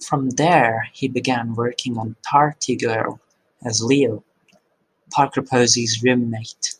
From 0.00 0.30
there 0.30 0.88
he 0.94 1.06
began 1.06 1.54
working 1.54 1.98
on 1.98 2.16
"Party 2.22 2.76
Girl" 2.76 3.20
as 3.62 3.82
Leo, 3.82 4.24
Parker 5.12 5.42
Posey's 5.42 6.02
roommate. 6.02 6.74